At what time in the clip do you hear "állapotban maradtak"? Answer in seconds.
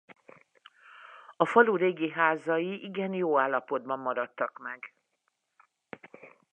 3.39-4.57